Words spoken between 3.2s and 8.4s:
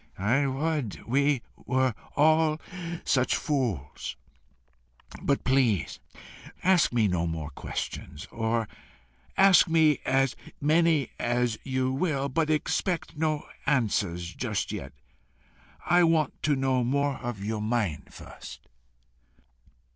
fools! But please ask me no more questions;